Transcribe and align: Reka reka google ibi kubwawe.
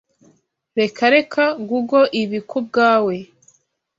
Reka 0.79 1.03
reka 1.15 1.43
google 1.67 2.05
ibi 2.21 2.39
kubwawe. 2.49 3.15